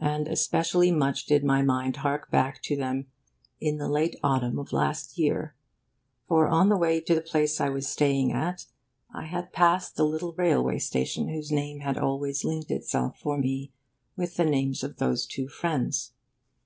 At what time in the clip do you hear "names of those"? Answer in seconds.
14.46-15.26